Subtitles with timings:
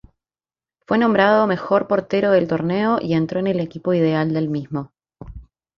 [0.87, 4.91] Fue nombrado mejor portero del torneo y entró en el equipo ideal del mismo.